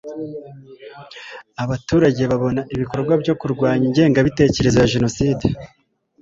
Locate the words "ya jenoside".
4.79-5.45